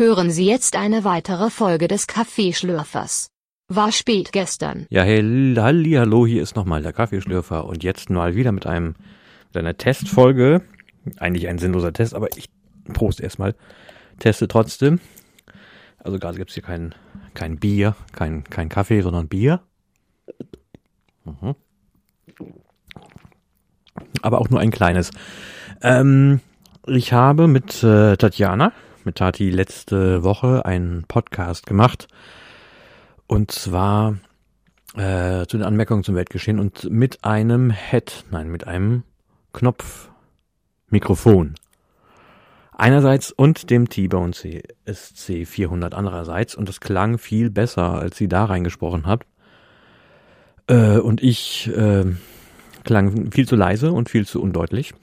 Hören 0.00 0.30
Sie 0.30 0.46
jetzt 0.46 0.76
eine 0.76 1.04
weitere 1.04 1.50
Folge 1.50 1.86
des 1.86 2.06
Kaffeeschlürfers. 2.06 3.28
War 3.68 3.92
spät 3.92 4.32
gestern. 4.32 4.86
Ja, 4.88 5.02
hey, 5.02 5.20
halli, 5.58 5.92
hallo, 5.92 6.26
hier 6.26 6.42
ist 6.42 6.56
nochmal 6.56 6.80
der 6.80 6.94
Kaffeeschlürfer 6.94 7.66
und 7.66 7.84
jetzt 7.84 8.08
mal 8.08 8.34
wieder 8.34 8.50
mit 8.50 8.64
einem, 8.64 8.94
mit 9.48 9.58
einer 9.58 9.76
Testfolge. 9.76 10.62
Eigentlich 11.18 11.48
ein 11.48 11.58
sinnloser 11.58 11.92
Test, 11.92 12.14
aber 12.14 12.28
ich 12.38 12.48
prost 12.94 13.20
erstmal. 13.20 13.54
Teste 14.18 14.48
trotzdem. 14.48 15.00
Also 15.98 16.18
gerade 16.18 16.38
gibt's 16.38 16.54
hier 16.54 16.62
kein, 16.62 16.94
kein 17.34 17.58
Bier, 17.58 17.94
kein, 18.12 18.44
kein 18.44 18.70
Kaffee, 18.70 19.02
sondern 19.02 19.28
Bier. 19.28 19.60
Mhm. 21.26 21.54
Aber 24.22 24.40
auch 24.40 24.48
nur 24.48 24.60
ein 24.60 24.70
kleines. 24.70 25.10
Ähm, 25.82 26.40
ich 26.86 27.12
habe 27.12 27.48
mit 27.48 27.84
äh, 27.84 28.16
Tatjana, 28.16 28.72
mit 29.04 29.16
Tati 29.16 29.50
letzte 29.50 30.22
Woche 30.22 30.64
einen 30.64 31.04
Podcast 31.04 31.66
gemacht. 31.66 32.08
Und 33.26 33.50
zwar 33.50 34.16
äh, 34.94 35.46
zu 35.46 35.56
den 35.56 35.62
Anmerkungen 35.62 36.04
zum 36.04 36.14
Weltgeschehen 36.14 36.58
und 36.58 36.90
mit 36.90 37.24
einem 37.24 37.70
Head, 37.70 38.24
nein, 38.30 38.50
mit 38.50 38.66
einem 38.66 39.04
Knopfmikrofon. 39.52 41.54
Einerseits 42.72 43.30
und 43.30 43.70
dem 43.70 43.88
T-Bone 43.88 44.32
SC 44.32 45.46
400 45.46 45.94
andererseits 45.94 46.54
und 46.54 46.68
das 46.68 46.80
klang 46.80 47.18
viel 47.18 47.50
besser, 47.50 47.94
als 47.94 48.16
sie 48.16 48.28
da 48.28 48.46
reingesprochen 48.46 49.06
hat. 49.06 49.26
Äh, 50.66 50.98
und 50.98 51.22
ich 51.22 51.68
äh, 51.68 52.04
klang 52.84 53.32
viel 53.32 53.46
zu 53.46 53.56
leise 53.56 53.92
und 53.92 54.08
viel 54.08 54.26
zu 54.26 54.40
undeutlich. 54.40 54.94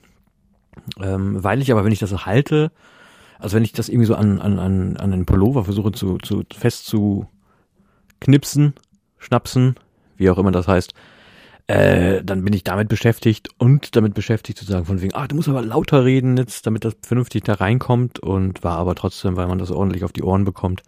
Ähm, 1.00 1.44
weil 1.44 1.62
ich 1.62 1.72
aber, 1.72 1.86
wenn 1.86 1.92
ich 1.92 2.00
das 2.00 2.26
halte, 2.26 2.72
also 3.40 3.56
wenn 3.56 3.64
ich 3.64 3.74
das 3.74 3.90
irgendwie 3.90 4.08
so 4.08 4.16
an, 4.16 4.40
an, 4.42 4.60
an, 4.60 4.98
an 4.98 5.12
den 5.12 5.26
Pullover 5.26 5.64
versuche 5.64 5.92
zu, 5.92 6.18
zu 6.18 6.44
fest 6.56 6.86
zu 6.86 7.28
knipsen, 8.20 8.74
schnapsen, 9.18 9.76
wie 10.18 10.30
auch 10.30 10.38
immer 10.38 10.52
das 10.52 10.68
heißt, 10.68 10.94
äh, 11.68 12.24
dann 12.24 12.44
bin 12.46 12.54
ich 12.54 12.64
damit 12.64 12.88
beschäftigt 12.88 13.50
und 13.58 13.96
damit 13.96 14.14
beschäftigt 14.14 14.58
zu 14.58 14.66
sagen 14.66 14.86
von 14.86 15.02
wegen, 15.02 15.14
ah, 15.14 15.28
du 15.28 15.36
musst 15.36 15.50
aber 15.50 15.62
lauter 15.62 16.06
reden 16.06 16.38
jetzt, 16.38 16.66
damit 16.66 16.86
das 16.86 16.96
vernünftig 17.02 17.44
da 17.44 17.56
reinkommt 17.56 18.20
und 18.20 18.64
war 18.64 18.78
aber 18.78 18.96
trotzdem, 18.96 19.36
weil 19.36 19.48
man 19.48 19.60
das 19.60 19.72
ordentlich 19.72 20.04
auf 20.06 20.14
die 20.14 20.24
Ohren 20.24 20.46
bekommt, 20.46 20.84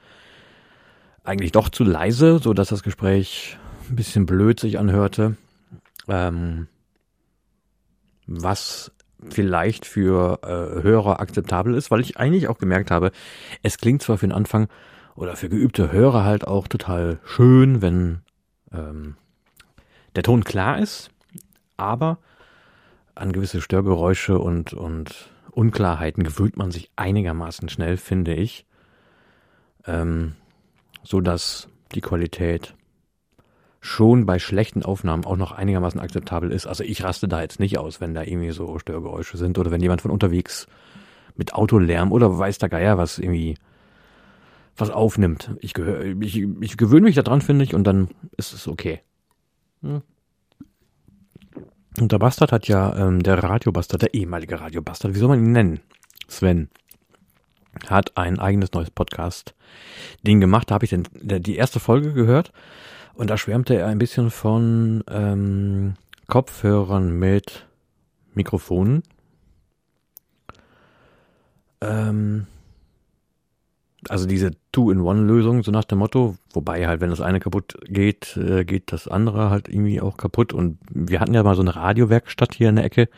eigentlich 1.24 1.52
doch 1.52 1.70
zu 1.70 1.84
leise, 1.84 2.40
so 2.40 2.54
dass 2.54 2.70
das 2.70 2.82
Gespräch 2.82 3.58
ein 3.90 3.96
bisschen 3.98 4.26
blöd 4.26 4.60
sich 4.60 4.80
anhörte. 4.80 5.36
Ähm, 6.08 6.68
was 8.26 8.92
vielleicht 9.30 9.86
für 9.86 10.40
äh, 10.44 10.84
Hörer 10.84 11.20
akzeptabel 11.20 11.76
ist, 11.76 11.92
weil 11.92 12.02
ich 12.02 12.18
eigentlich 12.18 12.48
auch 12.48 12.58
gemerkt 12.58 12.92
habe, 12.92 13.12
es 13.64 13.78
klingt 13.78 14.02
zwar 14.02 14.18
für 14.18 14.28
den 14.28 14.36
Anfang 14.36 14.68
oder 15.16 15.36
für 15.36 15.50
geübte 15.50 15.92
Hörer 15.92 16.24
halt 16.24 16.48
auch 16.48 16.68
total 16.68 17.20
schön, 17.26 17.82
wenn 17.82 18.22
ähm, 18.72 19.16
der 20.16 20.24
Ton 20.24 20.44
klar 20.44 20.80
ist, 20.80 21.12
aber 21.78 22.20
an 23.16 23.34
gewisse 23.34 23.62
Störgeräusche 23.62 24.40
und, 24.40 24.74
und 24.74 25.30
Unklarheiten 25.52 26.24
gewöhnt 26.24 26.56
man 26.56 26.72
sich 26.72 26.90
einigermaßen 26.96 27.68
schnell, 27.68 27.98
finde 27.98 28.34
ich, 28.34 28.66
ähm, 29.86 30.36
so 31.04 31.20
dass 31.20 31.68
die 31.94 32.02
Qualität 32.02 32.76
schon 33.82 34.26
bei 34.26 34.40
schlechten 34.40 34.84
Aufnahmen 34.84 35.26
auch 35.26 35.38
noch 35.38 35.52
einigermaßen 35.52 36.00
akzeptabel 36.00 36.52
ist. 36.52 36.68
Also 36.68 36.84
ich 36.84 37.04
raste 37.04 37.28
da 37.28 37.42
jetzt 37.42 37.60
nicht 37.60 37.78
aus, 37.78 38.02
wenn 38.02 38.14
da 38.14 38.24
irgendwie 38.24 38.52
so 38.52 38.78
Störgeräusche 38.80 39.38
sind 39.38 39.58
oder 39.58 39.72
wenn 39.72 39.82
jemand 39.82 40.02
von 40.02 40.12
unterwegs 40.12 40.68
mit 41.36 41.54
Autolärm 41.54 42.12
oder 42.12 42.38
weiß 42.38 42.58
der 42.58 42.70
Geier 42.70 42.98
was 42.98 43.20
irgendwie 43.20 43.56
was 44.76 44.90
aufnimmt. 44.90 45.52
Ich, 45.60 45.74
gehör, 45.74 46.04
ich, 46.22 46.38
ich 46.62 46.78
gewöhne 46.78 47.04
mich 47.04 47.16
daran, 47.16 47.42
finde 47.42 47.66
ich, 47.66 47.76
und 47.76 47.86
dann 47.86 48.10
ist 48.38 48.54
es 48.54 48.68
okay. 48.68 49.02
Hm. 49.82 50.02
Und 52.00 52.12
der 52.12 52.20
Bastard 52.20 52.52
hat 52.52 52.68
ja, 52.68 52.96
ähm, 52.96 53.24
der 53.24 53.44
Radiobastard, 53.44 54.04
der 54.04 54.14
ehemalige 54.14 54.60
Radiobastard, 54.60 55.16
wie 55.16 55.20
soll 55.20 55.30
man 55.30 55.44
ihn 55.44 55.52
nennen? 55.52 55.80
Sven 56.28 56.70
hat 57.88 58.18
ein 58.18 58.40
eigenes 58.40 58.72
neues 58.74 58.92
Podcast-Ding 58.92 60.40
gemacht. 60.40 60.70
Da 60.70 60.76
habe 60.76 60.86
ich 60.86 60.92
den, 60.92 61.08
die 61.14 61.56
erste 61.56 61.80
Folge 61.80 62.14
gehört 62.14 62.52
und 63.20 63.30
da 63.30 63.38
schwärmte 63.38 63.76
er 63.76 63.88
ein 63.88 64.00
bisschen 64.00 64.32
von 64.32 65.04
ähm, 65.12 65.96
Kopfhörern 66.28 67.12
mit 67.12 67.68
Mikrofonen. 68.34 69.04
Ähm, 71.82 72.48
also 74.08 74.26
diese 74.26 74.52
Two-in-One-Lösung, 74.72 75.64
so 75.64 75.72
nach 75.72 75.84
dem 75.84 75.98
Motto, 75.98 76.38
wobei 76.54 76.88
halt, 76.88 77.02
wenn 77.02 77.10
das 77.10 77.20
eine 77.20 77.42
kaputt 77.42 77.78
geht, 77.90 78.38
äh, 78.38 78.64
geht 78.64 78.94
das 78.94 79.10
andere 79.10 79.50
halt 79.50 79.68
irgendwie 79.68 80.00
auch 80.00 80.16
kaputt. 80.16 80.54
Und 80.54 80.78
wir 80.90 81.20
hatten 81.20 81.34
ja 81.34 81.44
mal 81.44 81.56
so 81.56 81.62
eine 81.62 81.76
Radiowerkstatt 81.76 82.56
hier 82.56 82.70
in 82.70 82.78
der 82.78 82.86
Ecke. 82.86 83.10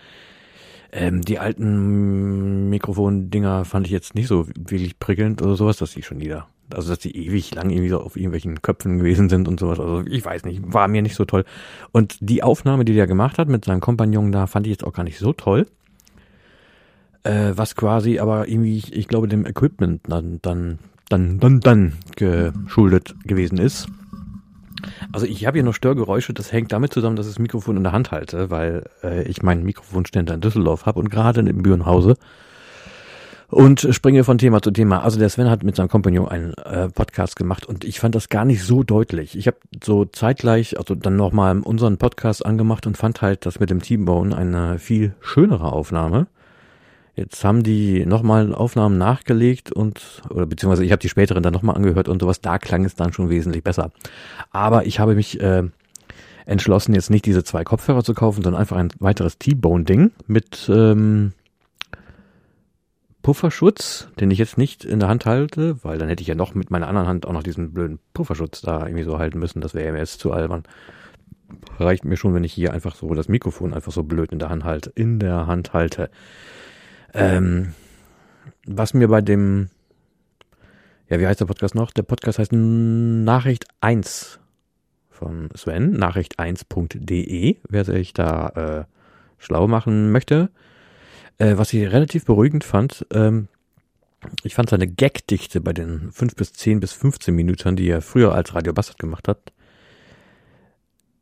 Ähm, 0.92 1.22
die 1.22 1.40
alten 1.40 2.70
Mikrofondinger 2.70 3.66
fand 3.66 3.86
ich 3.86 3.92
jetzt 3.92 4.16
nicht 4.16 4.28
so 4.28 4.48
wirklich 4.48 5.00
prickelnd 5.00 5.42
oder 5.42 5.56
sowas, 5.56 5.78
dass 5.78 5.94
die 5.94 6.04
schon 6.04 6.20
wieder 6.20 6.48
also 6.74 6.90
dass 6.90 7.00
die 7.00 7.16
ewig 7.16 7.54
lang 7.54 7.70
irgendwie 7.70 7.90
so 7.90 8.00
auf 8.00 8.16
irgendwelchen 8.16 8.62
Köpfen 8.62 8.98
gewesen 8.98 9.30
sind 9.30 9.48
und 9.48 9.60
sowas. 9.60 9.80
Also 9.80 10.04
ich 10.08 10.24
weiß 10.24 10.46
nicht, 10.46 10.62
war 10.66 10.88
mir 10.88 11.02
nicht 11.02 11.16
so 11.16 11.26
toll. 11.26 11.46
Und 11.92 12.18
die 12.20 12.44
Aufnahme, 12.44 12.86
die 12.86 12.94
der 12.94 13.08
gemacht 13.08 13.38
hat 13.38 13.48
mit 13.48 13.66
seinem 13.66 13.82
Kompagnon 13.82 14.32
da, 14.32 14.48
fand 14.48 14.68
ich 14.68 14.72
jetzt 14.72 14.84
auch 14.84 14.94
gar 14.94 15.04
nicht 15.04 15.18
so 15.18 15.34
toll. 15.34 15.68
Äh, 17.24 17.54
was 17.56 17.76
quasi 17.76 18.20
aber 18.20 18.48
irgendwie, 18.48 18.78
ich, 18.78 18.94
ich 18.94 19.08
glaube, 19.08 19.28
dem 19.28 19.46
Equipment 19.46 20.02
dann, 20.08 20.40
dann, 20.42 20.80
dann, 21.10 21.40
dann, 21.40 21.60
dann 21.60 21.94
geschuldet 22.16 23.16
gewesen 23.26 23.58
ist. 23.58 23.88
Also 25.12 25.26
ich 25.26 25.46
habe 25.46 25.58
hier 25.58 25.64
noch 25.64 25.74
Störgeräusche, 25.74 26.34
das 26.34 26.52
hängt 26.52 26.72
damit 26.72 26.94
zusammen, 26.94 27.16
dass 27.16 27.28
ich 27.28 27.34
das 27.34 27.40
Mikrofon 27.40 27.78
in 27.78 27.84
der 27.84 27.92
Hand 27.92 28.12
halte, 28.12 28.50
weil 28.50 28.84
äh, 29.04 29.24
ich 29.24 29.44
meinen 29.44 29.64
Mikrofonständer 29.64 30.34
in 30.34 30.42
Düsseldorf 30.42 30.86
habe 30.86 31.00
und 31.00 31.10
gerade 31.10 31.42
in 31.42 31.64
Bürenhause 31.64 32.18
und 33.52 33.86
springe 33.92 34.24
von 34.24 34.38
Thema 34.38 34.62
zu 34.62 34.72
Thema. 34.72 35.04
Also 35.04 35.20
der 35.20 35.30
Sven 35.30 35.50
hat 35.50 35.64
mit 35.64 35.76
seinem 35.76 35.90
Kompagnon 35.90 36.28
einen 36.28 36.54
äh, 36.54 36.88
Podcast 36.90 37.36
gemacht 37.36 37.66
und 37.66 37.84
ich 37.84 38.00
fand 38.00 38.16
das 38.16 38.30
gar 38.30 38.46
nicht 38.46 38.64
so 38.64 38.82
deutlich. 38.82 39.38
Ich 39.38 39.46
habe 39.46 39.58
so 39.84 40.06
zeitgleich, 40.06 40.80
also 40.80 40.96
dann 40.96 41.18
nochmal 41.18 41.60
unseren 41.60 41.98
Podcast 41.98 42.46
angemacht 42.46 42.88
und 42.88 42.98
fand 42.98 43.22
halt 43.22 43.46
das 43.46 43.60
mit 43.60 43.70
dem 43.70 43.82
Teambone 43.82 44.36
eine 44.36 44.80
viel 44.80 45.14
schönere 45.20 45.74
Aufnahme. 45.74 46.28
Jetzt 47.16 47.44
haben 47.44 47.64
die 47.64 48.06
nochmal 48.06 48.54
Aufnahmen 48.54 48.98
nachgelegt 48.98 49.72
und, 49.72 50.22
oder 50.30 50.46
beziehungsweise 50.46 50.86
ich 50.86 50.92
habe 50.92 51.02
die 51.02 51.10
späteren 51.10 51.44
dann 51.44 51.54
nochmal 51.54 51.76
angehört 51.76 52.08
und 52.08 52.22
sowas, 52.22 52.40
da 52.42 52.58
klang 52.58 52.86
es 52.86 52.96
dann 52.96 53.12
schon 53.12 53.30
wesentlich 53.30 53.64
besser. 53.64 53.92
Aber 54.52 54.86
ich 54.86 55.00
habe 55.00 55.16
mich 55.16 55.40
äh, 55.42 55.64
entschlossen, 56.46 56.94
jetzt 56.94 57.10
nicht 57.10 57.26
diese 57.26 57.44
zwei 57.44 57.64
Kopfhörer 57.64 58.04
zu 58.04 58.14
kaufen, 58.14 58.44
sondern 58.44 58.62
einfach 58.62 58.78
ein 58.78 58.94
weiteres 59.00 59.38
T-Bone-Ding 59.38 60.12
mit 60.28 60.70
ähm, 60.74 61.34
Pufferschutz, 63.22 64.08
den 64.20 64.32
ich 64.32 64.40
jetzt 64.40 64.58
nicht 64.58 64.84
in 64.84 65.00
der 65.00 65.10
Hand 65.10 65.26
halte, 65.26 65.84
weil 65.84 65.98
dann 65.98 66.08
hätte 66.08 66.22
ich 66.22 66.28
ja 66.28 66.36
noch 66.36 66.56
mit 66.56 66.72
meiner 66.72 66.88
anderen 66.88 67.08
Hand 67.08 67.26
auch 67.26 67.34
noch 67.34 67.44
diesen 67.44 67.74
blöden 67.74 68.00
Pufferschutz 68.14 68.62
da 68.62 68.86
irgendwie 68.86 69.04
so 69.04 69.20
halten 69.20 69.38
müssen. 69.38 69.62
Das 69.62 69.74
wäre 69.74 69.92
mir 69.92 70.00
jetzt 70.00 70.20
zu 70.20 70.32
albern. 70.32 70.64
Reicht 71.78 72.06
mir 72.06 72.18
schon, 72.18 72.34
wenn 72.34 72.44
ich 72.44 72.54
hier 72.54 72.74
einfach 72.74 72.96
so 72.96 73.14
das 73.14 73.28
Mikrofon 73.28 73.74
einfach 73.74 73.92
so 73.92 74.04
blöd 74.04 74.32
in 74.32 74.40
der 74.40 74.50
Hand 74.50 74.64
halte, 74.64 74.92
in 74.96 75.20
der 75.20 75.46
Hand 75.48 75.74
halte. 75.74 76.10
Ähm, 77.14 77.74
was 78.66 78.94
mir 78.94 79.08
bei 79.08 79.22
dem, 79.22 79.70
ja, 81.10 81.20
wie 81.20 81.28
heißt 81.28 81.40
der 81.40 81.46
Podcast 81.46 81.76
noch? 81.76 81.92
Der 81.92 82.04
Podcast 82.04 82.40
heißt 82.40 82.52
Nachricht 82.54 83.66
1 83.82 84.40
von 85.10 85.50
Sven, 85.56 85.98
nachricht1.de, 85.98 87.58
wer 87.70 87.86
sich 87.86 88.14
da 88.14 88.50
äh, 88.50 88.86
schlau 89.38 89.68
machen 89.68 90.12
möchte. 90.12 90.50
Äh, 91.38 91.58
was 91.58 91.74
ich 91.74 91.92
relativ 91.92 92.26
beruhigend 92.26 92.64
fand, 92.64 93.06
ähm, 93.12 93.48
ich 94.44 94.56
fand 94.56 94.70
seine 94.70 94.88
Gagdichte 94.88 95.62
bei 95.62 95.74
den 95.74 96.12
5 96.12 96.36
bis 96.36 96.54
10 96.54 96.80
bis 96.80 96.94
15 96.94 97.34
Minuten, 97.34 97.76
die 97.76 97.90
er 97.90 98.02
früher 98.02 98.34
als 98.34 98.54
Radio 98.54 98.74
Bastard 98.74 99.00
gemacht 99.00 99.28
hat, 99.28 99.52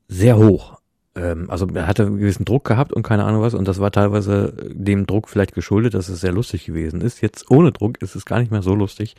sehr 0.07 0.37
hoch. 0.37 0.78
Ähm, 1.19 1.49
also 1.49 1.67
er 1.73 1.87
hatte 1.87 2.05
einen 2.05 2.17
gewissen 2.17 2.45
Druck 2.45 2.65
gehabt 2.65 2.93
und 2.93 3.03
keine 3.03 3.25
Ahnung 3.25 3.41
was 3.41 3.53
und 3.53 3.67
das 3.67 3.79
war 3.79 3.91
teilweise 3.91 4.53
dem 4.71 5.05
Druck 5.05 5.29
vielleicht 5.29 5.53
geschuldet, 5.53 5.93
dass 5.93 6.09
es 6.09 6.21
sehr 6.21 6.31
lustig 6.31 6.65
gewesen 6.65 7.01
ist. 7.01 7.21
Jetzt 7.21 7.51
ohne 7.51 7.71
Druck 7.71 8.01
ist 8.01 8.15
es 8.15 8.25
gar 8.25 8.39
nicht 8.39 8.51
mehr 8.51 8.61
so 8.61 8.73
lustig, 8.73 9.15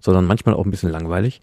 sondern 0.00 0.26
manchmal 0.26 0.54
auch 0.54 0.64
ein 0.64 0.70
bisschen 0.70 0.90
langweilig, 0.90 1.40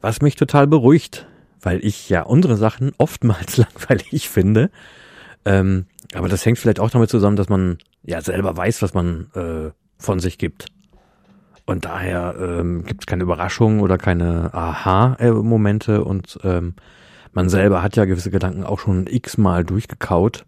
was 0.00 0.22
mich 0.22 0.36
total 0.36 0.66
beruhigt, 0.66 1.26
weil 1.60 1.84
ich 1.84 2.08
ja 2.08 2.22
unsere 2.22 2.56
Sachen 2.56 2.92
oftmals 2.98 3.56
langweilig 3.56 4.28
finde. 4.28 4.70
Ähm, 5.44 5.86
aber 6.14 6.28
das 6.28 6.44
hängt 6.46 6.58
vielleicht 6.58 6.80
auch 6.80 6.90
damit 6.90 7.10
zusammen, 7.10 7.36
dass 7.36 7.48
man 7.48 7.78
ja 8.04 8.20
selber 8.20 8.56
weiß, 8.56 8.82
was 8.82 8.94
man 8.94 9.28
äh, 9.34 9.70
von 9.98 10.20
sich 10.20 10.38
gibt. 10.38 10.66
Und 11.64 11.84
daher 11.84 12.34
ähm, 12.38 12.84
gibt 12.84 13.02
es 13.02 13.06
keine 13.06 13.22
Überraschungen 13.22 13.80
oder 13.80 13.96
keine 13.96 14.52
Aha-Momente 14.52 16.04
und 16.04 16.38
ähm, 16.42 16.74
man 17.32 17.48
selber 17.48 17.82
hat 17.82 17.96
ja 17.96 18.04
gewisse 18.04 18.30
Gedanken 18.30 18.64
auch 18.64 18.78
schon 18.78 19.06
x-mal 19.06 19.64
durchgekaut. 19.64 20.44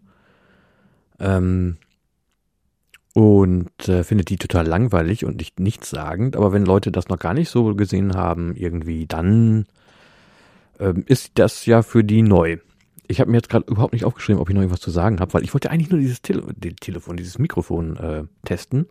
Ähm, 1.19 1.77
und 3.13 3.87
äh, 3.87 4.03
findet 4.03 4.29
die 4.29 4.35
total 4.35 4.67
langweilig 4.67 5.23
und 5.23 5.37
nicht 5.37 5.59
nichtssagend. 5.59 6.35
Aber 6.35 6.51
wenn 6.51 6.65
Leute 6.65 6.91
das 6.91 7.07
noch 7.07 7.17
gar 7.17 7.33
nicht 7.33 7.49
so 7.49 7.73
gesehen 7.73 8.13
haben, 8.13 8.53
irgendwie, 8.55 9.07
dann 9.07 9.67
ähm, 10.79 11.03
ist 11.07 11.31
das 11.35 11.65
ja 11.65 11.81
für 11.81 12.03
die 12.03 12.21
neu. 12.21 12.57
Ich 13.07 13.21
habe 13.21 13.31
mir 13.31 13.37
jetzt 13.37 13.49
gerade 13.49 13.71
überhaupt 13.71 13.93
nicht 13.93 14.03
aufgeschrieben, 14.03 14.41
ob 14.41 14.49
ich 14.49 14.55
noch 14.55 14.61
irgendwas 14.61 14.81
zu 14.81 14.91
sagen 14.91 15.21
habe, 15.21 15.33
weil 15.33 15.43
ich 15.43 15.53
wollte 15.53 15.69
eigentlich 15.69 15.91
nur 15.91 15.99
dieses 15.99 16.21
Tele 16.21 16.43
die 16.57 16.75
Telefon, 16.75 17.15
dieses 17.15 17.39
Mikrofon 17.39 17.95
äh, 17.95 18.23
testen 18.43 18.87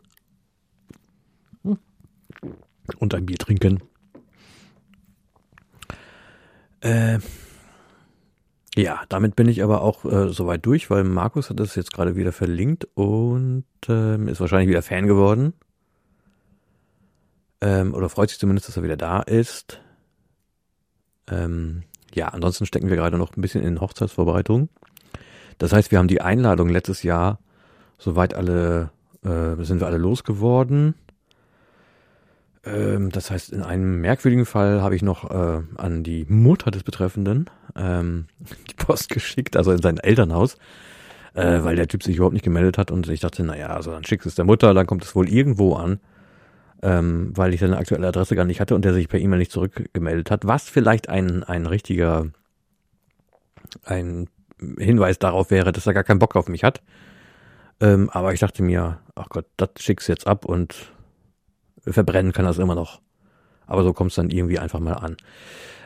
und 2.98 3.14
ein 3.14 3.26
Bier 3.26 3.38
trinken. 3.38 3.82
Äh, 6.80 7.18
ja, 8.76 9.02
damit 9.08 9.36
bin 9.36 9.48
ich 9.48 9.62
aber 9.62 9.82
auch 9.82 10.04
äh, 10.04 10.30
soweit 10.30 10.66
durch, 10.66 10.90
weil 10.90 11.04
Markus 11.04 11.50
hat 11.50 11.60
das 11.60 11.76
jetzt 11.76 11.92
gerade 11.92 12.16
wieder 12.16 12.32
verlinkt 12.32 12.88
und 12.94 13.64
ähm, 13.88 14.26
ist 14.28 14.40
wahrscheinlich 14.40 14.68
wieder 14.68 14.82
Fan 14.82 15.06
geworden. 15.06 15.54
Ähm, 17.60 17.94
oder 17.94 18.08
freut 18.08 18.30
sich 18.30 18.38
zumindest, 18.38 18.68
dass 18.68 18.76
er 18.76 18.82
wieder 18.82 18.96
da 18.96 19.20
ist. 19.20 19.80
Ähm, 21.30 21.84
ja, 22.14 22.28
ansonsten 22.28 22.66
stecken 22.66 22.90
wir 22.90 22.96
gerade 22.96 23.16
noch 23.16 23.36
ein 23.36 23.40
bisschen 23.40 23.62
in 23.62 23.80
Hochzeitsvorbereitungen. 23.80 24.68
Das 25.58 25.72
heißt, 25.72 25.90
wir 25.90 25.98
haben 25.98 26.08
die 26.08 26.20
Einladung 26.20 26.68
letztes 26.68 27.02
Jahr 27.02 27.38
soweit 27.98 28.34
alle, 28.34 28.90
äh, 29.24 29.62
sind 29.62 29.80
wir 29.80 29.86
alle 29.86 29.98
losgeworden. 29.98 30.94
Ähm, 32.66 33.10
das 33.10 33.30
heißt, 33.30 33.52
in 33.52 33.62
einem 33.62 34.00
merkwürdigen 34.00 34.46
Fall 34.46 34.82
habe 34.82 34.96
ich 34.96 35.02
noch 35.02 35.30
äh, 35.30 35.62
an 35.76 36.02
die 36.02 36.24
Mutter 36.28 36.70
des 36.70 36.82
Betreffenden 36.82 37.50
ähm, 37.76 38.26
die 38.70 38.74
Post 38.74 39.10
geschickt, 39.10 39.56
also 39.56 39.72
in 39.72 39.82
sein 39.82 39.98
Elternhaus, 39.98 40.56
äh, 41.34 41.62
weil 41.62 41.76
der 41.76 41.88
Typ 41.88 42.02
sich 42.02 42.16
überhaupt 42.16 42.34
nicht 42.34 42.44
gemeldet 42.44 42.78
hat 42.78 42.90
und 42.90 43.08
ich 43.08 43.20
dachte, 43.20 43.44
naja, 43.44 43.68
also 43.68 43.90
dann 43.90 44.04
schickst 44.04 44.24
du 44.24 44.28
es 44.28 44.34
der 44.34 44.44
Mutter, 44.44 44.74
dann 44.74 44.86
kommt 44.86 45.04
es 45.04 45.14
wohl 45.14 45.28
irgendwo 45.28 45.74
an, 45.74 46.00
ähm, 46.82 47.32
weil 47.34 47.54
ich 47.54 47.60
seine 47.60 47.76
aktuelle 47.76 48.08
Adresse 48.08 48.36
gar 48.36 48.44
nicht 48.44 48.60
hatte 48.60 48.74
und 48.74 48.84
der 48.84 48.94
sich 48.94 49.08
per 49.08 49.20
E-Mail 49.20 49.38
nicht 49.38 49.52
zurückgemeldet 49.52 50.30
hat, 50.30 50.46
was 50.46 50.68
vielleicht 50.68 51.08
ein, 51.08 51.42
ein 51.42 51.66
richtiger, 51.66 52.26
ein 53.84 54.28
Hinweis 54.78 55.18
darauf 55.18 55.50
wäre, 55.50 55.72
dass 55.72 55.86
er 55.86 55.94
gar 55.94 56.04
keinen 56.04 56.18
Bock 56.18 56.36
auf 56.36 56.48
mich 56.48 56.64
hat. 56.64 56.82
Ähm, 57.80 58.08
aber 58.10 58.32
ich 58.32 58.40
dachte 58.40 58.62
mir, 58.62 59.00
ach 59.16 59.28
Gott, 59.28 59.46
das 59.56 59.70
schickst 59.78 60.08
du 60.08 60.12
jetzt 60.12 60.26
ab 60.26 60.44
und 60.44 60.93
verbrennen 61.92 62.32
kann 62.32 62.44
das 62.44 62.58
immer 62.58 62.74
noch. 62.74 63.00
Aber 63.66 63.82
so 63.84 63.92
kommt 63.92 64.10
es 64.10 64.16
dann 64.16 64.30
irgendwie 64.30 64.58
einfach 64.58 64.80
mal 64.80 64.94
an. 64.94 65.16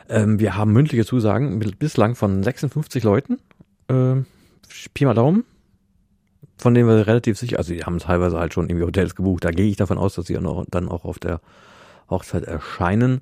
Ähm, 0.09 0.39
wir 0.39 0.55
haben 0.55 0.73
mündliche 0.73 1.05
Zusagen 1.05 1.59
bislang 1.59 2.15
von 2.15 2.43
56 2.43 3.03
Leuten. 3.03 3.39
Ähm, 3.87 4.25
Pi 4.93 5.05
mal 5.05 5.13
Daumen. 5.13 5.45
Von 6.57 6.73
denen 6.73 6.89
wir 6.89 7.07
relativ 7.07 7.37
sicher, 7.37 7.57
also 7.57 7.73
die 7.73 7.85
haben 7.85 7.99
teilweise 7.99 8.37
halt 8.37 8.53
schon 8.53 8.69
irgendwie 8.69 8.85
Hotels 8.85 9.15
gebucht. 9.15 9.45
Da 9.45 9.51
gehe 9.51 9.69
ich 9.69 9.77
davon 9.77 9.97
aus, 9.97 10.15
dass 10.15 10.25
sie 10.25 10.33
dann 10.33 10.89
auch 10.89 11.05
auf 11.05 11.19
der 11.19 11.39
Hochzeit 12.09 12.43
erscheinen. 12.43 13.21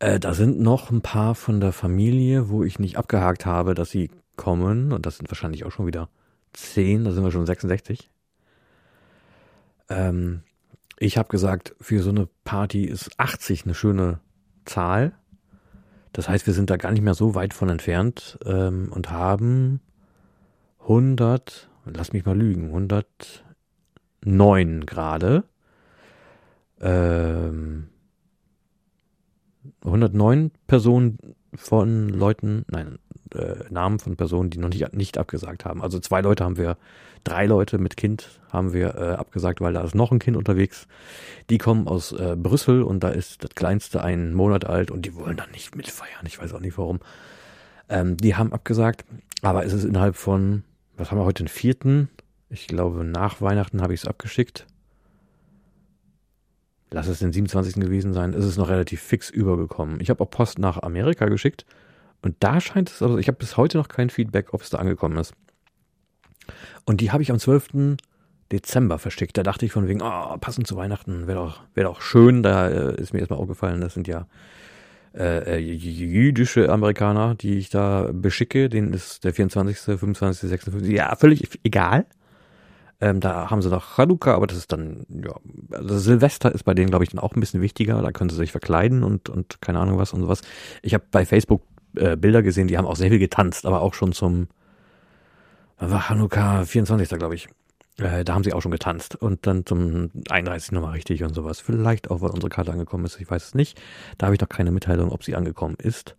Äh, 0.00 0.18
da 0.18 0.34
sind 0.34 0.60
noch 0.60 0.90
ein 0.90 1.00
paar 1.00 1.34
von 1.36 1.60
der 1.60 1.72
Familie, 1.72 2.48
wo 2.48 2.64
ich 2.64 2.80
nicht 2.80 2.98
abgehakt 2.98 3.46
habe, 3.46 3.74
dass 3.74 3.90
sie 3.90 4.10
kommen. 4.36 4.92
Und 4.92 5.06
das 5.06 5.18
sind 5.18 5.30
wahrscheinlich 5.30 5.64
auch 5.64 5.70
schon 5.70 5.86
wieder 5.86 6.08
10, 6.54 7.04
da 7.04 7.12
sind 7.12 7.22
wir 7.22 7.30
schon 7.30 7.46
66. 7.46 8.10
Ähm, 9.88 10.42
ich 10.98 11.18
habe 11.18 11.28
gesagt, 11.28 11.74
für 11.80 12.02
so 12.02 12.10
eine 12.10 12.28
Party 12.44 12.84
ist 12.84 13.10
80 13.18 13.64
eine 13.64 13.74
schöne 13.74 14.20
Zahl. 14.64 15.12
Das 16.12 16.28
heißt, 16.28 16.46
wir 16.46 16.54
sind 16.54 16.70
da 16.70 16.76
gar 16.76 16.92
nicht 16.92 17.02
mehr 17.02 17.14
so 17.14 17.34
weit 17.34 17.52
von 17.54 17.68
entfernt 17.68 18.38
ähm, 18.44 18.92
und 18.92 19.10
haben 19.10 19.80
100, 20.80 21.68
lass 21.86 22.12
mich 22.12 22.24
mal 22.24 22.38
lügen, 22.38 22.66
109 22.66 24.86
gerade. 24.86 25.42
Ähm, 26.80 27.88
109 29.84 30.52
Personen 30.66 31.18
von 31.56 32.08
Leuten, 32.08 32.64
nein, 32.70 32.98
äh, 33.34 33.64
Namen 33.70 33.98
von 33.98 34.16
Personen, 34.16 34.50
die 34.50 34.58
noch 34.58 34.68
nicht, 34.68 34.92
nicht 34.94 35.18
abgesagt 35.18 35.64
haben. 35.64 35.82
Also 35.82 35.98
zwei 35.98 36.20
Leute 36.20 36.44
haben 36.44 36.56
wir, 36.56 36.76
drei 37.24 37.46
Leute 37.46 37.78
mit 37.78 37.96
Kind 37.96 38.40
haben 38.50 38.72
wir 38.72 38.94
äh, 38.94 39.14
abgesagt, 39.14 39.60
weil 39.60 39.72
da 39.72 39.82
ist 39.82 39.94
noch 39.94 40.12
ein 40.12 40.18
Kind 40.18 40.36
unterwegs. 40.36 40.86
Die 41.50 41.58
kommen 41.58 41.88
aus 41.88 42.12
äh, 42.12 42.36
Brüssel 42.36 42.82
und 42.82 43.00
da 43.00 43.08
ist 43.08 43.42
das 43.42 43.50
kleinste 43.54 44.02
ein 44.02 44.34
Monat 44.34 44.64
alt 44.64 44.90
und 44.90 45.06
die 45.06 45.14
wollen 45.14 45.36
dann 45.36 45.50
nicht 45.50 45.76
mitfeiern. 45.76 46.26
Ich 46.26 46.40
weiß 46.40 46.52
auch 46.54 46.60
nicht 46.60 46.78
warum. 46.78 47.00
Ähm, 47.88 48.16
die 48.16 48.36
haben 48.36 48.52
abgesagt, 48.52 49.04
aber 49.42 49.64
es 49.64 49.72
ist 49.72 49.84
innerhalb 49.84 50.16
von, 50.16 50.62
was 50.96 51.10
haben 51.10 51.18
wir 51.18 51.24
heute, 51.24 51.42
den 51.44 51.48
vierten? 51.48 52.08
Ich 52.48 52.66
glaube, 52.66 53.04
nach 53.04 53.40
Weihnachten 53.40 53.82
habe 53.82 53.94
ich 53.94 54.02
es 54.02 54.06
abgeschickt. 54.06 54.66
Lass 56.94 57.08
es 57.08 57.18
den 57.18 57.32
27. 57.32 57.74
gewesen 57.74 58.12
sein. 58.12 58.34
Es 58.34 58.44
ist 58.44 58.56
noch 58.56 58.68
relativ 58.68 59.02
fix 59.02 59.28
übergekommen. 59.28 59.98
Ich 60.00 60.10
habe 60.10 60.22
auch 60.22 60.30
Post 60.30 60.60
nach 60.60 60.80
Amerika 60.80 61.26
geschickt 61.26 61.66
und 62.22 62.36
da 62.38 62.60
scheint 62.60 62.88
es, 62.88 63.02
also 63.02 63.18
ich 63.18 63.26
habe 63.26 63.36
bis 63.36 63.56
heute 63.56 63.78
noch 63.78 63.88
kein 63.88 64.10
Feedback, 64.10 64.54
ob 64.54 64.62
es 64.62 64.70
da 64.70 64.78
angekommen 64.78 65.18
ist. 65.18 65.34
Und 66.84 67.00
die 67.00 67.10
habe 67.10 67.20
ich 67.24 67.32
am 67.32 67.40
12. 67.40 67.96
Dezember 68.52 69.00
verschickt. 69.00 69.36
Da 69.36 69.42
dachte 69.42 69.66
ich 69.66 69.72
von 69.72 69.88
wegen, 69.88 70.02
oh, 70.02 70.36
passend 70.38 70.68
zu 70.68 70.76
Weihnachten, 70.76 71.26
wäre 71.26 71.40
doch, 71.40 71.62
wäre 71.74 71.88
doch 71.88 72.00
schön. 72.00 72.44
Da 72.44 72.68
äh, 72.68 72.94
ist 72.94 73.12
mir 73.12 73.18
erstmal 73.18 73.40
aufgefallen, 73.40 73.80
das 73.80 73.94
sind 73.94 74.06
ja 74.06 74.28
äh, 75.14 75.56
äh 75.56 75.58
jüdische 75.58 76.70
Amerikaner, 76.70 77.34
die 77.34 77.58
ich 77.58 77.70
da 77.70 78.08
beschicke. 78.12 78.68
Denen 78.68 78.92
ist 78.92 79.24
der 79.24 79.34
24., 79.34 79.98
25., 79.98 80.48
56. 80.48 80.92
Ja, 80.92 81.16
völlig 81.16 81.58
egal. 81.64 82.06
Ähm, 83.04 83.20
da 83.20 83.50
haben 83.50 83.60
sie 83.60 83.68
noch 83.68 83.96
Chanukka, 83.96 84.34
aber 84.34 84.46
das 84.46 84.56
ist 84.56 84.72
dann, 84.72 85.04
ja, 85.10 85.34
also 85.72 85.98
Silvester 85.98 86.50
ist 86.54 86.64
bei 86.64 86.72
denen, 86.72 86.88
glaube 86.88 87.04
ich, 87.04 87.10
dann 87.10 87.20
auch 87.20 87.34
ein 87.34 87.40
bisschen 87.40 87.60
wichtiger. 87.60 88.00
Da 88.00 88.12
können 88.12 88.30
sie 88.30 88.36
sich 88.36 88.50
verkleiden 88.50 89.04
und, 89.04 89.28
und 89.28 89.60
keine 89.60 89.78
Ahnung 89.78 89.98
was 89.98 90.14
und 90.14 90.22
sowas. 90.22 90.40
Ich 90.80 90.94
habe 90.94 91.04
bei 91.10 91.26
Facebook 91.26 91.60
äh, 91.96 92.16
Bilder 92.16 92.42
gesehen, 92.42 92.66
die 92.66 92.78
haben 92.78 92.86
auch 92.86 92.96
sehr 92.96 93.10
viel 93.10 93.18
getanzt, 93.18 93.66
aber 93.66 93.82
auch 93.82 93.92
schon 93.92 94.12
zum 94.12 94.48
war 95.76 96.08
Hanukkah 96.08 96.64
24. 96.64 97.18
glaube 97.18 97.34
ich. 97.34 97.48
Äh, 97.98 98.24
da 98.24 98.32
haben 98.32 98.42
sie 98.42 98.54
auch 98.54 98.62
schon 98.62 98.72
getanzt 98.72 99.16
und 99.16 99.46
dann 99.46 99.66
zum 99.66 100.10
31. 100.30 100.72
nochmal 100.72 100.92
richtig 100.92 101.24
und 101.24 101.34
sowas. 101.34 101.60
Vielleicht 101.60 102.10
auch, 102.10 102.22
weil 102.22 102.30
unsere 102.30 102.48
Karte 102.48 102.72
angekommen 102.72 103.04
ist, 103.04 103.20
ich 103.20 103.30
weiß 103.30 103.48
es 103.48 103.54
nicht. 103.54 103.78
Da 104.16 104.26
habe 104.26 104.34
ich 104.34 104.40
noch 104.40 104.48
keine 104.48 104.70
Mitteilung, 104.70 105.12
ob 105.12 105.24
sie 105.24 105.36
angekommen 105.36 105.76
ist. 105.76 106.16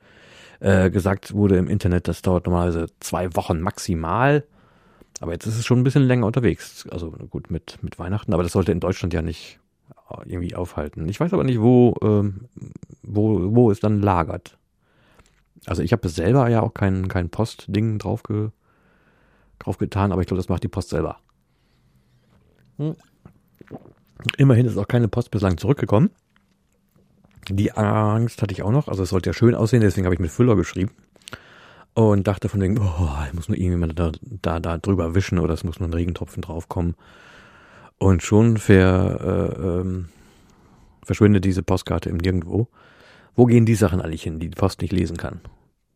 Äh, 0.60 0.92
gesagt 0.92 1.34
wurde 1.34 1.58
im 1.58 1.68
Internet, 1.68 2.08
das 2.08 2.22
dauert 2.22 2.46
normalerweise 2.46 2.86
zwei 3.00 3.36
Wochen 3.36 3.60
maximal. 3.60 4.44
Aber 5.22 5.32
jetzt 5.32 5.46
ist 5.46 5.58
es 5.58 5.66
schon 5.66 5.80
ein 5.80 5.84
bisschen 5.84 6.04
länger 6.04 6.26
unterwegs. 6.26 6.88
Also 6.90 7.12
gut, 7.12 7.50
mit, 7.50 7.82
mit 7.82 8.00
Weihnachten, 8.00 8.34
aber 8.34 8.44
das 8.44 8.52
sollte 8.52 8.72
in 8.72 8.80
Deutschland 8.80 9.14
ja 9.14 9.22
nicht 9.22 9.60
äh, 10.10 10.30
irgendwie 10.30 10.56
aufhalten. 10.56 11.08
Ich 11.08 11.20
weiß 11.20 11.34
aber 11.34 11.44
nicht, 11.44 11.62
wo, 11.62 11.96
ähm, 12.02 12.48
wo, 13.02 13.56
wo 13.56 13.72
es 13.72 13.80
dann 13.80 14.02
lagert. 14.02 14.58
Also 15.66 15.82
ich 15.82 15.94
habe 15.94 16.08
selber 16.10 16.50
ja 16.50 16.62
auch 16.62 16.74
kein, 16.74 17.08
kein 17.08 17.30
Postding 17.30 17.98
drauf, 17.98 18.24
ge, 18.24 18.50
drauf 19.60 19.78
getan, 19.78 20.12
aber 20.12 20.22
ich 20.22 20.28
glaube, 20.28 20.40
das 20.40 20.50
macht 20.50 20.64
die 20.64 20.68
Post 20.68 20.90
selber. 20.90 21.18
Hm. 22.78 22.96
Immerhin 24.38 24.66
ist 24.66 24.78
auch 24.78 24.88
keine 24.88 25.08
Post 25.08 25.32
bislang 25.32 25.58
zurückgekommen. 25.58 26.10
Die 27.50 27.72
Angst 27.72 28.42
hatte 28.42 28.54
ich 28.54 28.64
auch 28.64 28.72
noch. 28.72 28.88
Also 28.88 29.04
es 29.04 29.10
sollte 29.10 29.30
ja 29.30 29.34
schön 29.34 29.56
aussehen, 29.56 29.82
deswegen 29.82 30.06
habe 30.06 30.16
ich 30.16 30.20
mit 30.20 30.32
Füller 30.32 30.56
geschrieben. 30.56 30.92
Und 31.96 32.28
dachte 32.28 32.50
von 32.50 32.62
wegen, 32.62 32.78
oh, 32.78 33.10
muss 33.32 33.48
nur 33.48 33.58
irgendjemand 33.58 33.98
da, 33.98 34.12
da, 34.22 34.60
da 34.60 34.78
drüber 34.78 35.16
wischen 35.16 35.40
oder 35.40 35.54
es 35.54 35.64
muss 35.64 35.80
nur 35.80 35.88
ein 35.88 35.94
Regentropfen 35.94 36.42
draufkommen. 36.42 36.96
Und 37.98 38.22
schon 38.22 38.58
ver, 38.58 39.54
äh, 39.58 39.62
ähm, 39.62 40.10
verschwindet 41.06 41.46
diese 41.46 41.64
Postkarte 41.64 42.10
im 42.10 42.18
Nirgendwo. 42.18 42.68
Wo 43.34 43.46
gehen 43.46 43.66
die 43.66 43.76
Sachen 43.76 44.02
eigentlich 44.02 44.24
hin, 44.24 44.40
die 44.40 44.50
die 44.50 44.56
Post 44.56 44.82
nicht 44.82 44.92
lesen 44.92 45.16
kann? 45.16 45.40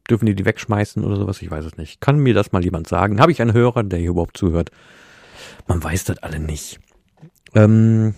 Dürfen 0.10 0.26
die 0.26 0.36
die 0.36 0.46
wegschmeißen 0.46 1.04
oder 1.04 1.18
sowas? 1.18 1.42
Ich 1.42 1.52
weiß 1.52 1.66
es 1.66 1.76
nicht. 1.76 2.00
Kann 2.00 2.18
mir 2.18 2.34
das 2.34 2.54
mal 2.54 2.64
jemand 2.64 2.88
sagen? 2.88 3.20
Habe 3.20 3.34
ich 3.34 3.42
einen 3.42 3.54
Hörer, 3.54 3.84
der 3.84 4.00
hier 4.00 4.12
überhaupt 4.12 4.38
zuhört? 4.38 4.72
Man 5.68 5.84
weiß 5.84 6.06
das 6.06 6.20
alle 6.20 6.40
nicht. 6.40 6.80
Ähm 7.54 8.16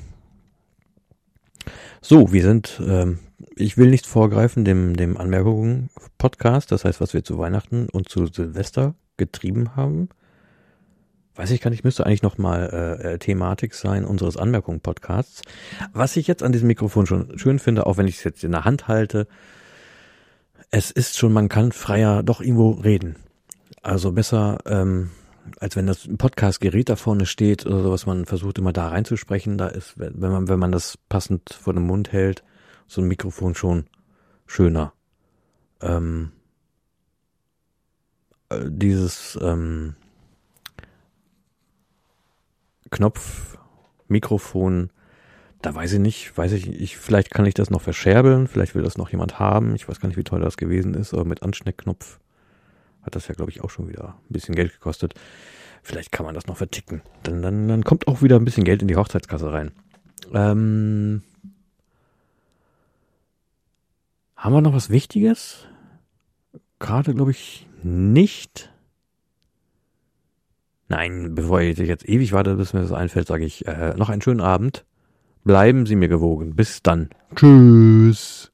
so, 2.01 2.31
wir 2.31 2.43
sind, 2.43 2.79
ähm, 2.85 3.19
ich 3.61 3.77
will 3.77 3.89
nicht 3.89 4.07
vorgreifen 4.07 4.65
dem, 4.65 4.95
dem 4.95 5.17
Anmerkungen-Podcast, 5.17 6.71
das 6.71 6.85
heißt, 6.85 7.01
was 7.01 7.13
wir 7.13 7.23
zu 7.23 7.37
Weihnachten 7.37 7.87
und 7.89 8.09
zu 8.09 8.27
Silvester 8.27 8.95
getrieben 9.17 9.75
haben 9.75 10.09
weiß 11.35 11.51
ich 11.51 11.61
gar 11.61 11.69
nicht, 11.69 11.83
müsste 11.83 12.05
eigentlich 12.05 12.23
nochmal 12.23 12.69
äh, 12.71 13.13
äh, 13.13 13.17
Thematik 13.17 13.73
sein 13.73 14.05
unseres 14.05 14.37
Anmerkungen-Podcasts. 14.37 15.41
Was 15.93 16.17
ich 16.17 16.27
jetzt 16.27 16.43
an 16.43 16.51
diesem 16.51 16.67
Mikrofon 16.67 17.05
schon 17.05 17.37
schön 17.37 17.59
finde, 17.59 17.85
auch 17.85 17.97
wenn 17.97 18.07
ich 18.07 18.17
es 18.17 18.23
jetzt 18.23 18.43
in 18.43 18.51
der 18.51 18.65
Hand 18.65 18.87
halte, 18.87 19.27
es 20.71 20.91
ist 20.91 21.17
schon, 21.17 21.33
man 21.33 21.49
kann 21.49 21.71
freier 21.71 22.23
doch 22.23 22.41
irgendwo 22.41 22.71
reden. 22.71 23.15
Also 23.81 24.11
besser, 24.11 24.59
ähm, 24.65 25.11
als 25.59 25.75
wenn 25.75 25.87
das 25.87 26.07
Podcast-Gerät 26.17 26.89
da 26.89 26.95
vorne 26.95 27.25
steht 27.25 27.65
oder 27.65 27.81
sowas, 27.81 28.05
man 28.05 28.25
versucht 28.25 28.59
immer 28.59 28.73
da 28.73 28.89
reinzusprechen, 28.89 29.57
da 29.57 29.67
ist, 29.67 29.93
wenn 29.97 30.31
man, 30.31 30.47
wenn 30.47 30.59
man 30.59 30.71
das 30.71 30.97
passend 31.09 31.53
vor 31.53 31.73
dem 31.73 31.87
Mund 31.87 32.11
hält, 32.11 32.43
so 32.91 33.01
ein 33.01 33.07
Mikrofon 33.07 33.55
schon 33.55 33.85
schöner. 34.45 34.93
Ähm, 35.81 36.33
äh, 38.49 38.65
dieses, 38.67 39.39
ähm, 39.41 39.95
Knopf 42.89 43.57
Mikrofon, 44.09 44.89
da 45.61 45.73
weiß 45.73 45.93
ich 45.93 45.99
nicht, 45.99 46.37
weiß 46.37 46.51
ich, 46.51 46.67
ich, 46.67 46.97
vielleicht 46.97 47.31
kann 47.31 47.45
ich 47.45 47.53
das 47.53 47.69
noch 47.69 47.81
verscherbeln, 47.81 48.49
vielleicht 48.49 48.75
will 48.75 48.83
das 48.83 48.97
noch 48.97 49.09
jemand 49.09 49.39
haben. 49.39 49.73
Ich 49.75 49.87
weiß 49.87 50.01
gar 50.01 50.07
nicht, 50.09 50.17
wie 50.17 50.25
teuer 50.25 50.41
das 50.41 50.57
gewesen 50.57 50.93
ist, 50.93 51.13
aber 51.13 51.23
mit 51.23 51.43
Anschneckknopf 51.43 52.19
hat 53.03 53.15
das 53.15 53.29
ja, 53.29 53.35
glaube 53.35 53.51
ich, 53.51 53.63
auch 53.63 53.69
schon 53.69 53.87
wieder 53.87 54.15
ein 54.29 54.33
bisschen 54.33 54.53
Geld 54.53 54.73
gekostet. 54.73 55.13
Vielleicht 55.81 56.11
kann 56.11 56.25
man 56.25 56.35
das 56.35 56.45
noch 56.45 56.57
verticken. 56.57 57.01
Dann, 57.23 57.41
dann, 57.41 57.69
dann 57.69 57.85
kommt 57.85 58.09
auch 58.09 58.21
wieder 58.21 58.35
ein 58.35 58.43
bisschen 58.43 58.65
Geld 58.65 58.81
in 58.81 58.89
die 58.89 58.97
Hochzeitskasse 58.97 59.51
rein. 59.53 59.71
Ähm, 60.33 61.23
haben 64.41 64.53
wir 64.53 64.61
noch 64.61 64.73
was 64.73 64.89
Wichtiges? 64.89 65.67
Gerade, 66.79 67.13
glaube 67.13 67.29
ich, 67.29 67.67
nicht. 67.83 68.73
Nein, 70.89 71.35
bevor 71.35 71.61
ich 71.61 71.77
jetzt 71.77 72.09
ewig 72.09 72.33
warte, 72.33 72.55
bis 72.55 72.73
mir 72.73 72.81
das 72.81 72.91
einfällt, 72.91 73.27
sage 73.27 73.45
ich 73.45 73.67
äh, 73.67 73.93
noch 73.95 74.09
einen 74.09 74.21
schönen 74.21 74.41
Abend. 74.41 74.83
Bleiben 75.43 75.85
Sie 75.85 75.95
mir 75.95 76.07
gewogen. 76.07 76.55
Bis 76.55 76.81
dann. 76.81 77.09
Tschüss. 77.35 78.50